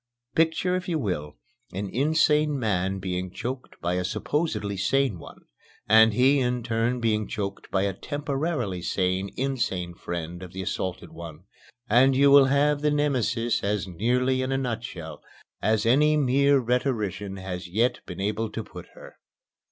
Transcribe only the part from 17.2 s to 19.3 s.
has yet been able to put her.